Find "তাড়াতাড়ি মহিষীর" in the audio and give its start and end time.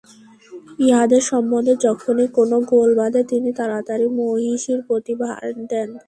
3.59-4.79